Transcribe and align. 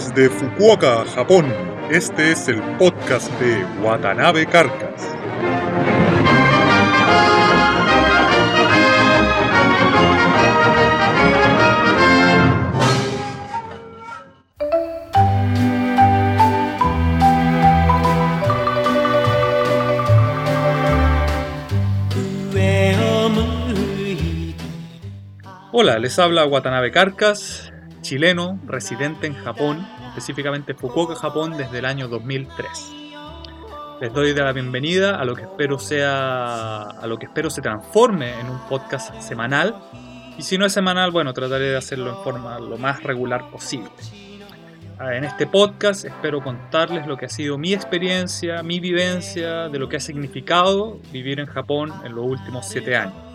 Desde 0.00 0.30
Fukuoka, 0.30 1.04
Japón, 1.14 1.52
este 1.90 2.32
es 2.32 2.48
el 2.48 2.62
podcast 2.78 3.30
de 3.38 3.62
Watanabe 3.82 4.46
Carcas. 4.46 5.14
Hola, 25.72 25.98
les 25.98 26.18
habla 26.18 26.46
Watanabe 26.46 26.90
Carcas, 26.90 27.69
chileno, 28.10 28.58
residente 28.66 29.28
en 29.28 29.34
Japón, 29.34 29.86
específicamente 30.08 30.74
Fukuoka, 30.74 31.14
Japón, 31.14 31.56
desde 31.56 31.78
el 31.78 31.84
año 31.84 32.08
2003. 32.08 32.68
Les 34.00 34.12
doy 34.12 34.34
la 34.34 34.52
bienvenida 34.52 35.14
a 35.14 35.24
lo 35.24 35.36
que 35.36 35.42
espero 35.42 35.78
sea, 35.78 36.80
a 36.90 37.06
lo 37.06 37.20
que 37.20 37.26
espero 37.26 37.50
se 37.50 37.62
transforme 37.62 38.32
en 38.40 38.50
un 38.50 38.58
podcast 38.68 39.14
semanal. 39.20 39.76
Y 40.36 40.42
si 40.42 40.58
no 40.58 40.66
es 40.66 40.72
semanal, 40.72 41.12
bueno, 41.12 41.32
trataré 41.32 41.66
de 41.66 41.76
hacerlo 41.76 42.10
en 42.10 42.24
forma 42.24 42.58
lo 42.58 42.76
más 42.78 43.00
regular 43.04 43.48
posible. 43.48 43.90
Ah, 44.98 45.14
en 45.14 45.22
este 45.22 45.46
podcast 45.46 46.04
espero 46.04 46.42
contarles 46.42 47.06
lo 47.06 47.16
que 47.16 47.26
ha 47.26 47.28
sido 47.28 47.58
mi 47.58 47.74
experiencia, 47.74 48.64
mi 48.64 48.80
vivencia, 48.80 49.68
de 49.68 49.78
lo 49.78 49.88
que 49.88 49.98
ha 49.98 50.00
significado 50.00 50.98
vivir 51.12 51.38
en 51.38 51.46
Japón 51.46 51.92
en 52.04 52.16
los 52.16 52.26
últimos 52.26 52.66
siete 52.66 52.96
años. 52.96 53.29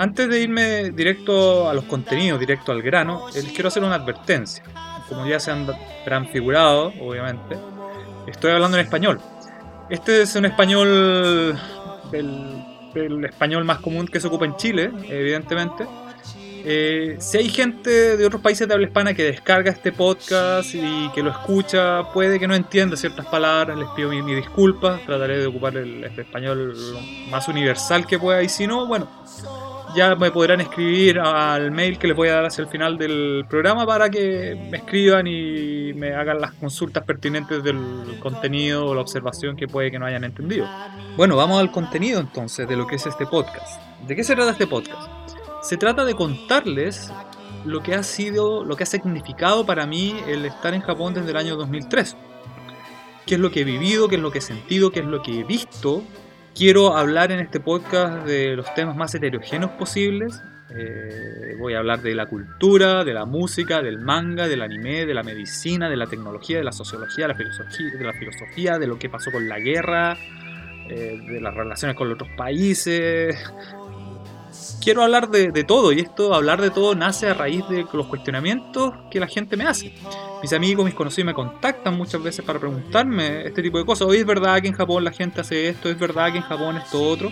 Antes 0.00 0.30
de 0.30 0.40
irme 0.40 0.92
directo 0.92 1.68
a 1.68 1.74
los 1.74 1.84
contenidos, 1.84 2.40
directo 2.40 2.72
al 2.72 2.80
grano, 2.80 3.26
les 3.34 3.44
quiero 3.52 3.68
hacer 3.68 3.84
una 3.84 3.96
advertencia. 3.96 4.64
Como 5.06 5.26
ya 5.26 5.38
se 5.38 5.50
han 5.50 6.26
figurado, 6.32 6.90
obviamente, 7.02 7.58
estoy 8.26 8.52
hablando 8.52 8.78
en 8.78 8.84
español. 8.86 9.20
Este 9.90 10.22
es 10.22 10.34
un 10.36 10.46
español 10.46 11.54
del, 12.10 13.26
español 13.26 13.66
más 13.66 13.80
común 13.80 14.08
que 14.08 14.20
se 14.20 14.28
ocupa 14.28 14.46
en 14.46 14.56
Chile, 14.56 14.90
evidentemente. 15.06 15.86
Eh, 16.64 17.16
si 17.20 17.36
hay 17.36 17.50
gente 17.50 18.16
de 18.16 18.24
otros 18.24 18.40
países 18.40 18.66
de 18.66 18.72
habla 18.72 18.86
hispana 18.86 19.12
que 19.12 19.24
descarga 19.24 19.70
este 19.70 19.92
podcast 19.92 20.74
y 20.74 21.10
que 21.14 21.22
lo 21.22 21.28
escucha, 21.28 22.10
puede 22.14 22.38
que 22.38 22.48
no 22.48 22.54
entienda 22.54 22.96
ciertas 22.96 23.26
palabras, 23.26 23.76
les 23.76 23.88
pido 23.90 24.08
mi, 24.08 24.22
mi 24.22 24.34
disculpa, 24.34 24.98
trataré 25.04 25.40
de 25.40 25.46
ocupar 25.46 25.76
el, 25.76 26.04
el 26.04 26.18
español 26.18 26.74
más 27.30 27.48
universal 27.48 28.06
que 28.06 28.18
pueda 28.18 28.42
y 28.42 28.48
si 28.48 28.66
no, 28.66 28.86
bueno, 28.86 29.06
ya 29.94 30.14
me 30.14 30.30
podrán 30.30 30.60
escribir 30.60 31.18
al 31.18 31.70
mail 31.70 31.98
que 31.98 32.08
les 32.08 32.16
voy 32.16 32.28
a 32.28 32.34
dar 32.34 32.46
hacia 32.46 32.62
el 32.62 32.68
final 32.68 32.96
del 32.98 33.44
programa 33.48 33.86
para 33.86 34.10
que 34.10 34.56
me 34.70 34.78
escriban 34.78 35.26
y 35.26 35.92
me 35.94 36.14
hagan 36.14 36.40
las 36.40 36.52
consultas 36.52 37.04
pertinentes 37.04 37.62
del 37.62 38.18
contenido 38.20 38.86
o 38.86 38.94
la 38.94 39.00
observación 39.00 39.56
que 39.56 39.66
puede 39.66 39.90
que 39.90 39.98
no 39.98 40.06
hayan 40.06 40.24
entendido. 40.24 40.68
Bueno, 41.16 41.36
vamos 41.36 41.60
al 41.60 41.70
contenido 41.70 42.20
entonces 42.20 42.68
de 42.68 42.76
lo 42.76 42.86
que 42.86 42.96
es 42.96 43.06
este 43.06 43.26
podcast. 43.26 43.80
¿De 44.06 44.14
qué 44.14 44.24
se 44.24 44.34
trata 44.34 44.52
este 44.52 44.66
podcast? 44.66 45.10
Se 45.62 45.76
trata 45.76 46.04
de 46.04 46.14
contarles 46.14 47.12
lo 47.64 47.82
que 47.82 47.94
ha 47.94 48.02
sido, 48.02 48.64
lo 48.64 48.76
que 48.76 48.84
ha 48.84 48.86
significado 48.86 49.66
para 49.66 49.86
mí 49.86 50.16
el 50.26 50.46
estar 50.46 50.72
en 50.74 50.80
Japón 50.80 51.14
desde 51.14 51.30
el 51.30 51.36
año 51.36 51.56
2003. 51.56 52.16
¿Qué 53.26 53.34
es 53.34 53.40
lo 53.40 53.50
que 53.50 53.60
he 53.60 53.64
vivido? 53.64 54.08
¿Qué 54.08 54.16
es 54.16 54.22
lo 54.22 54.30
que 54.30 54.38
he 54.38 54.42
sentido? 54.42 54.90
¿Qué 54.90 55.00
es 55.00 55.06
lo 55.06 55.22
que 55.22 55.40
he 55.40 55.44
visto? 55.44 56.02
Quiero 56.54 56.96
hablar 56.96 57.32
en 57.32 57.40
este 57.40 57.60
podcast 57.60 58.26
de 58.26 58.56
los 58.56 58.74
temas 58.74 58.96
más 58.96 59.14
heterogéneos 59.14 59.70
posibles. 59.72 60.42
Eh, 60.76 61.54
voy 61.58 61.74
a 61.74 61.78
hablar 61.78 62.02
de 62.02 62.14
la 62.14 62.26
cultura, 62.26 63.04
de 63.04 63.14
la 63.14 63.24
música, 63.24 63.80
del 63.82 63.98
manga, 63.98 64.46
del 64.46 64.62
anime, 64.62 65.06
de 65.06 65.14
la 65.14 65.22
medicina, 65.22 65.88
de 65.88 65.96
la 65.96 66.06
tecnología, 66.06 66.58
de 66.58 66.64
la 66.64 66.72
sociología, 66.72 67.26
de 67.26 67.32
la 67.32 67.38
filosofía, 67.38 67.86
de, 67.98 68.04
la 68.04 68.12
filosofía, 68.12 68.78
de 68.78 68.86
lo 68.86 68.98
que 68.98 69.08
pasó 69.08 69.30
con 69.32 69.48
la 69.48 69.58
guerra, 69.58 70.16
eh, 70.88 71.20
de 71.26 71.40
las 71.40 71.54
relaciones 71.54 71.96
con 71.96 72.12
otros 72.12 72.28
países. 72.36 73.36
Quiero 74.82 75.02
hablar 75.02 75.30
de, 75.30 75.52
de 75.52 75.64
todo 75.64 75.92
y 75.92 76.00
esto, 76.00 76.34
hablar 76.34 76.60
de 76.60 76.70
todo, 76.70 76.94
nace 76.94 77.28
a 77.28 77.34
raíz 77.34 77.66
de 77.68 77.86
los 77.92 78.06
cuestionamientos 78.06 78.92
que 79.10 79.20
la 79.20 79.28
gente 79.28 79.56
me 79.56 79.64
hace 79.64 79.94
mis 80.42 80.52
amigos, 80.52 80.84
mis 80.84 80.94
conocidos 80.94 81.26
me 81.26 81.34
contactan 81.34 81.96
muchas 81.96 82.22
veces 82.22 82.44
para 82.44 82.58
preguntarme 82.58 83.46
este 83.46 83.62
tipo 83.62 83.78
de 83.78 83.84
cosas. 83.84 84.06
Hoy 84.08 84.18
es 84.18 84.26
verdad 84.26 84.60
que 84.60 84.68
en 84.68 84.74
Japón 84.74 85.04
la 85.04 85.12
gente 85.12 85.40
hace 85.40 85.68
esto, 85.68 85.90
es 85.90 85.98
verdad 85.98 86.32
que 86.32 86.38
en 86.38 86.44
Japón 86.44 86.76
esto 86.76 87.02
otro. 87.02 87.30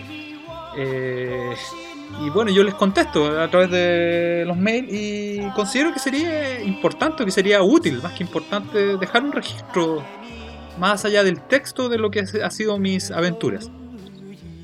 Eh, 0.77 1.53
y 2.25 2.29
bueno, 2.29 2.51
yo 2.51 2.63
les 2.63 2.73
contesto 2.73 3.39
a 3.39 3.47
través 3.49 3.69
de 3.71 4.43
los 4.45 4.57
mails 4.57 4.87
y 4.91 5.49
considero 5.55 5.93
que 5.93 5.99
sería 5.99 6.61
importante, 6.61 7.23
que 7.23 7.31
sería 7.31 7.61
útil, 7.61 8.01
más 8.01 8.13
que 8.13 8.23
importante, 8.23 8.97
dejar 8.97 9.23
un 9.23 9.31
registro 9.31 10.03
más 10.79 11.05
allá 11.05 11.23
del 11.23 11.41
texto 11.41 11.89
de 11.89 11.97
lo 11.97 12.09
que 12.09 12.21
ha 12.21 12.51
sido 12.51 12.77
mis 12.79 13.11
aventuras. 13.11 13.69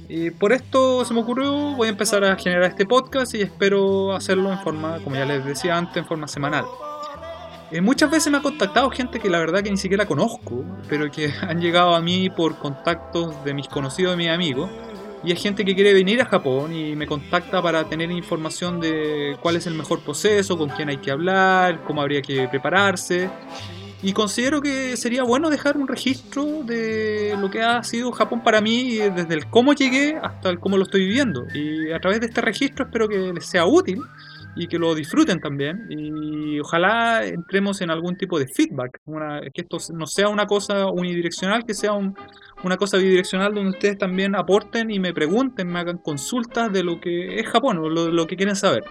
Y 0.08 0.30
por 0.30 0.54
esto 0.54 1.04
se 1.04 1.14
me 1.14 1.22
ocurrió, 1.22 1.52
voy 1.76 1.88
a 1.88 1.92
empezar 1.92 2.24
a 2.24 2.36
generar 2.36 2.70
este 2.70 2.86
podcast 2.86 3.34
y 3.34 3.42
espero 3.42 4.14
hacerlo 4.14 4.52
en 4.52 4.60
forma, 4.60 5.00
como 5.04 5.16
ya 5.16 5.26
les 5.26 5.44
decía 5.44 5.78
antes, 5.78 5.98
en 5.98 6.06
forma 6.06 6.28
semanal. 6.28 6.66
Eh, 7.76 7.82
muchas 7.82 8.10
veces 8.10 8.32
me 8.32 8.38
ha 8.38 8.42
contactado 8.42 8.90
gente 8.90 9.20
que 9.20 9.30
la 9.30 9.38
verdad 9.38 9.62
que 9.62 9.70
ni 9.70 9.76
siquiera 9.76 10.06
conozco, 10.06 10.64
pero 10.88 11.12
que 11.12 11.34
han 11.42 11.60
llegado 11.60 11.94
a 11.94 12.00
mí 12.00 12.30
por 12.30 12.58
contactos 12.58 13.44
de 13.44 13.54
mis 13.54 13.68
conocidos 13.68 14.14
y 14.14 14.18
mis 14.18 14.30
amigos. 14.30 14.72
Y 15.26 15.34
es 15.34 15.42
gente 15.42 15.66
que 15.66 15.76
quiere 15.76 15.94
venir 15.94 16.22
a 16.22 16.26
Japón 16.26 16.74
y 16.74 16.96
me 16.96 17.06
contacta 17.06 17.62
para 17.62 17.84
tener 17.84 18.10
información 18.12 18.80
de 18.80 19.36
cuál 19.42 19.58
es 19.58 19.68
el 19.68 19.74
mejor 19.74 20.00
proceso, 20.00 20.58
con 20.58 20.70
quién 20.70 20.88
hay 20.88 21.00
que 21.00 21.12
hablar, 21.12 21.84
cómo 21.84 22.02
habría 22.02 22.22
que 22.22 22.48
prepararse. 22.48 23.30
Y 24.02 24.14
considero 24.14 24.62
que 24.62 24.96
sería 24.96 25.24
bueno 25.24 25.50
dejar 25.50 25.76
un 25.76 25.90
registro 25.90 26.64
de 26.64 27.36
lo 27.38 27.52
que 27.52 27.62
ha 27.62 27.84
sido 27.84 28.14
Japón 28.14 28.42
para 28.42 28.62
mí, 28.62 29.00
desde 29.00 29.34
el 29.34 29.48
cómo 29.48 29.74
llegué 29.74 30.18
hasta 30.24 30.50
el 30.50 30.62
cómo 30.62 30.78
lo 30.78 30.84
estoy 30.84 31.02
viviendo. 31.02 31.46
Y 31.54 31.92
a 31.92 32.00
través 32.00 32.22
de 32.22 32.28
este 32.28 32.40
registro 32.40 32.86
espero 32.86 33.10
que 33.10 33.34
les 33.34 33.46
sea 33.46 33.66
útil 33.66 34.00
y 34.56 34.68
que 34.68 34.80
lo 34.80 34.96
disfruten 34.96 35.40
también 35.40 35.86
y 35.90 36.60
ojalá 36.60 37.26
entremos 37.26 37.82
en 37.82 37.90
algún 37.90 38.16
tipo 38.18 38.40
de 38.40 38.48
feedback, 38.48 39.02
que 39.54 39.62
esto 39.62 39.78
no 39.94 40.08
sea 40.08 40.30
una 40.30 40.46
cosa 40.46 40.88
unidireccional, 40.88 41.66
que 41.66 41.74
sea 41.74 41.92
una 41.94 42.78
cosa 42.78 42.98
bidireccional 42.98 43.54
donde 43.54 43.72
ustedes 43.72 43.98
también 43.98 44.36
aporten 44.36 44.92
y 44.92 45.00
me 45.00 45.14
pregunten, 45.14 45.68
me 45.68 45.80
hagan 45.80 45.98
consultas 45.98 46.72
de 46.72 46.84
lo 46.84 47.02
que 47.02 47.40
es 47.40 47.48
Japón 47.48 47.80
o 47.80 47.90
lo, 47.90 48.28
que 48.28 48.38
quieren 48.38 48.56
saber. 48.56 48.84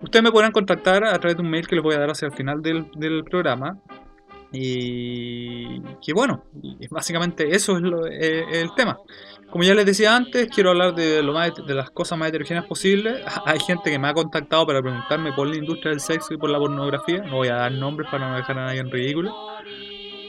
Ustedes 0.00 0.22
me 0.22 0.32
podrán 0.32 0.52
contactar 0.52 1.04
a 1.04 1.18
través 1.18 1.36
de 1.36 1.42
un 1.42 1.50
mail 1.50 1.66
que 1.66 1.76
les 1.76 1.82
voy 1.82 1.94
a 1.94 1.98
dar 1.98 2.10
hacia 2.10 2.26
el 2.26 2.32
final 2.32 2.60
del, 2.60 3.24
programa 3.24 3.78
y 4.52 5.80
que 6.04 6.12
bueno, 6.12 6.44
básicamente 6.90 7.54
eso 7.56 7.78
es 7.78 7.84
eh, 8.10 8.44
el 8.52 8.74
tema. 8.74 8.98
Como 9.52 9.62
ya 9.62 9.74
les 9.74 9.86
decía 9.86 10.16
antes, 10.16 10.48
quiero 10.48 10.70
hablar 10.70 10.94
de, 10.94 11.22
lo 11.22 11.32
más, 11.32 11.52
de 11.54 11.74
las 11.74 11.90
cosas 11.90 12.18
más 12.18 12.30
heterogéneas 12.30 12.66
posibles. 12.66 13.22
Hay 13.46 13.60
gente 13.60 13.90
que 13.90 13.98
me 13.98 14.08
ha 14.08 14.14
contactado 14.14 14.66
para 14.66 14.82
preguntarme 14.82 15.32
por 15.32 15.46
la 15.46 15.56
industria 15.56 15.90
del 15.90 16.00
sexo 16.00 16.34
y 16.34 16.38
por 16.38 16.50
la 16.50 16.58
pornografía. 16.58 17.18
No 17.22 17.36
voy 17.36 17.48
a 17.48 17.56
dar 17.56 17.72
nombres 17.72 18.10
para 18.10 18.28
no 18.28 18.36
dejar 18.36 18.58
a 18.58 18.66
nadie 18.66 18.80
en 18.80 18.90
ridículo. 18.90 19.32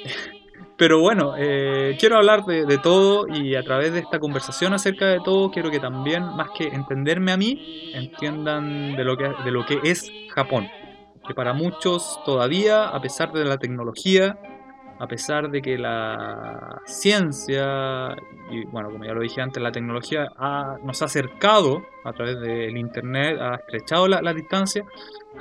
Pero 0.77 0.99
bueno, 0.99 1.35
eh, 1.37 1.95
quiero 1.99 2.17
hablar 2.17 2.45
de, 2.45 2.65
de, 2.65 2.77
todo 2.77 3.27
y 3.27 3.55
a 3.55 3.63
través 3.63 3.93
de 3.93 3.99
esta 3.99 4.19
conversación 4.19 4.73
acerca 4.73 5.07
de 5.07 5.19
todo, 5.23 5.51
quiero 5.51 5.71
que 5.71 5.79
también, 5.79 6.23
más 6.35 6.49
que 6.57 6.67
entenderme 6.67 7.31
a 7.31 7.37
mí, 7.37 7.91
entiendan 7.93 8.95
de 8.95 9.03
lo 9.03 9.15
que, 9.15 9.31
de 9.45 9.51
lo 9.51 9.65
que 9.65 9.79
es 9.83 10.11
Japón 10.33 10.67
que 11.27 11.33
para 11.33 11.53
muchos 11.53 12.19
todavía, 12.25 12.85
a 12.89 13.01
pesar 13.01 13.31
de 13.31 13.45
la 13.45 13.57
tecnología, 13.57 14.37
a 14.99 15.07
pesar 15.07 15.49
de 15.49 15.61
que 15.61 15.77
la 15.77 16.81
ciencia, 16.85 18.15
y 18.53 18.65
bueno, 18.65 18.91
como 18.91 19.05
ya 19.05 19.13
lo 19.13 19.21
dije 19.21 19.41
antes, 19.41 19.61
la 19.61 19.71
tecnología 19.71 20.27
nos 20.83 21.01
ha 21.01 21.05
acercado 21.05 21.83
a 22.03 22.13
través 22.13 22.39
del 22.39 22.77
Internet, 22.77 23.37
ha 23.39 23.55
estrechado 23.55 24.07
la, 24.07 24.21
la, 24.21 24.33
distancia, 24.33 24.85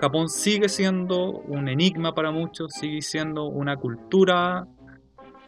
Japón 0.01 0.29
sigue 0.29 0.69
siendo 0.69 1.31
un 1.31 1.69
enigma 1.69 2.15
para 2.15 2.31
muchos, 2.31 2.73
sigue 2.73 3.03
siendo 3.03 3.45
una 3.45 3.77
cultura 3.77 4.67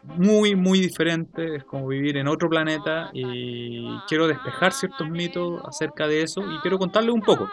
muy, 0.05 0.55
muy 0.55 0.81
diferente, 0.81 1.57
es 1.57 1.65
como 1.65 1.89
vivir 1.89 2.17
en 2.17 2.29
otro 2.29 2.49
planeta 2.49 3.11
y 3.13 3.87
quiero 4.09 4.27
despejar 4.27 4.73
ciertos 4.73 5.09
mitos 5.09 5.63
acerca 5.65 6.07
de 6.07 6.23
eso 6.23 6.43
y 6.43 6.59
quiero 6.59 6.79
contarles 6.79 7.15
un 7.15 7.23
poco. 7.23 7.49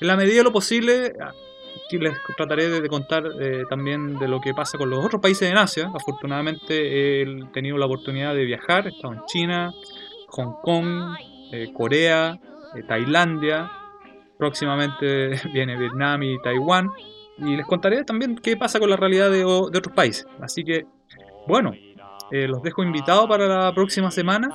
En 0.00 0.08
la 0.08 0.16
medida 0.16 0.38
de 0.38 0.44
lo 0.44 0.52
posible, 0.52 1.14
les 1.90 2.18
trataré 2.36 2.68
de 2.68 2.88
contar 2.88 3.24
eh, 3.40 3.64
también 3.68 4.18
de 4.18 4.28
lo 4.28 4.40
que 4.40 4.54
pasa 4.54 4.78
con 4.78 4.90
los 4.90 5.04
otros 5.04 5.20
países 5.20 5.50
en 5.50 5.58
Asia. 5.58 5.90
Afortunadamente 5.94 7.22
he 7.22 7.26
tenido 7.52 7.78
la 7.78 7.86
oportunidad 7.86 8.34
de 8.34 8.44
viajar, 8.44 8.86
he 8.86 8.90
estado 8.90 9.14
en 9.14 9.24
China, 9.26 9.72
Hong 10.28 10.60
Kong, 10.62 11.16
eh, 11.52 11.72
Corea, 11.72 12.38
eh, 12.74 12.82
Tailandia, 12.82 13.70
próximamente 14.38 15.40
viene 15.52 15.76
Vietnam 15.76 16.22
y 16.22 16.40
Taiwán. 16.42 16.90
Y 17.38 17.56
les 17.56 17.66
contaré 17.66 18.04
también 18.04 18.36
qué 18.36 18.56
pasa 18.56 18.78
con 18.78 18.88
la 18.88 18.96
realidad 18.96 19.30
de 19.30 19.44
otros 19.44 19.92
países. 19.92 20.26
Así 20.40 20.62
que, 20.62 20.86
bueno, 21.48 21.72
los 22.30 22.62
dejo 22.62 22.84
invitados 22.84 23.26
para 23.26 23.48
la 23.48 23.74
próxima 23.74 24.12
semana, 24.12 24.48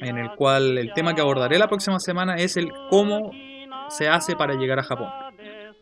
en 0.00 0.16
el 0.16 0.30
cual 0.36 0.78
el 0.78 0.92
tema 0.92 1.16
que 1.16 1.20
abordaré 1.20 1.58
la 1.58 1.66
próxima 1.66 1.98
semana 1.98 2.36
es 2.36 2.56
el 2.56 2.70
cómo 2.90 3.32
se 3.88 4.08
hace 4.08 4.36
para 4.36 4.54
llegar 4.54 4.78
a 4.78 4.84
Japón. 4.84 5.08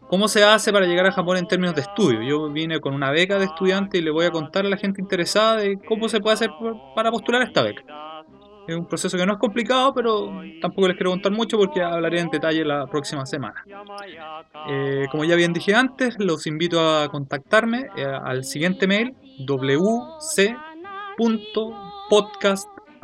¿Cómo 0.08 0.28
se 0.28 0.44
hace 0.44 0.72
para 0.72 0.86
llegar 0.86 1.06
a 1.06 1.12
Japón 1.12 1.38
en 1.38 1.46
términos 1.46 1.74
de 1.74 1.82
estudio? 1.82 2.22
Yo 2.22 2.50
vine 2.50 2.80
con 2.80 2.94
una 2.94 3.10
beca 3.10 3.38
de 3.38 3.46
estudiante 3.46 3.98
y 3.98 4.02
le 4.02 4.10
voy 4.10 4.26
a 4.26 4.30
contar 4.30 4.66
a 4.66 4.68
la 4.68 4.76
gente 4.76 5.00
interesada 5.00 5.56
de 5.56 5.78
cómo 5.78 6.08
se 6.08 6.20
puede 6.20 6.34
hacer 6.34 6.50
para 6.94 7.10
postular 7.10 7.42
esta 7.42 7.62
beca. 7.62 7.82
Es 8.66 8.76
un 8.76 8.86
proceso 8.86 9.18
que 9.18 9.26
no 9.26 9.34
es 9.34 9.38
complicado, 9.38 9.92
pero 9.94 10.32
tampoco 10.62 10.88
les 10.88 10.96
quiero 10.96 11.10
contar 11.10 11.32
mucho 11.32 11.58
porque 11.58 11.82
hablaré 11.82 12.20
en 12.20 12.30
detalle 12.30 12.64
la 12.64 12.86
próxima 12.86 13.26
semana. 13.26 13.64
Eh, 14.68 15.06
como 15.10 15.24
ya 15.24 15.36
bien 15.36 15.52
dije 15.52 15.74
antes, 15.74 16.16
los 16.18 16.46
invito 16.46 16.80
a 16.80 17.08
contactarme 17.08 17.88
eh, 17.96 18.04
al 18.04 18.44
siguiente 18.44 18.86
mail 18.86 19.14